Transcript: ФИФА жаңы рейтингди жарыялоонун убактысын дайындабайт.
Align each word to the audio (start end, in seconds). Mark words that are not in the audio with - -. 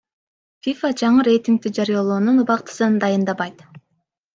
ФИФА 0.67 0.91
жаңы 1.01 1.27
рейтингди 1.29 1.75
жарыялоонун 1.81 2.43
убактысын 2.49 3.01
дайындабайт. 3.09 3.69